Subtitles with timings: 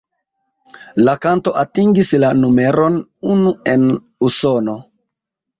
[1.01, 2.97] La kanto atingis la numeron
[3.35, 3.85] unu en
[4.31, 4.77] Usono.